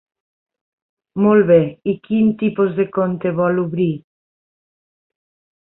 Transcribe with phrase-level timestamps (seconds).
[1.25, 1.57] Molt bé,
[1.93, 3.91] i quin tipus de compte vol obrir?